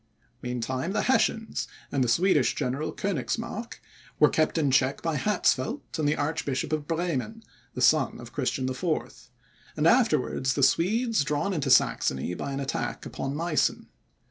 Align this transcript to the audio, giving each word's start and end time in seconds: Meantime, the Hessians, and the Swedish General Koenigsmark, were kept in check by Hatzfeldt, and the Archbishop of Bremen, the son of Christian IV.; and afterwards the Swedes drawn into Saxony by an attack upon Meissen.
Meantime, 0.41 0.93
the 0.93 1.03
Hessians, 1.03 1.67
and 1.91 2.03
the 2.03 2.07
Swedish 2.07 2.55
General 2.55 2.91
Koenigsmark, 2.91 3.79
were 4.17 4.29
kept 4.29 4.57
in 4.57 4.71
check 4.71 5.03
by 5.03 5.15
Hatzfeldt, 5.15 5.99
and 5.99 6.09
the 6.09 6.15
Archbishop 6.15 6.73
of 6.73 6.87
Bremen, 6.87 7.43
the 7.75 7.81
son 7.83 8.19
of 8.19 8.33
Christian 8.33 8.67
IV.; 8.67 9.29
and 9.77 9.85
afterwards 9.87 10.55
the 10.55 10.63
Swedes 10.63 11.23
drawn 11.23 11.53
into 11.53 11.69
Saxony 11.69 12.33
by 12.33 12.51
an 12.51 12.59
attack 12.59 13.05
upon 13.05 13.35
Meissen. 13.35 13.89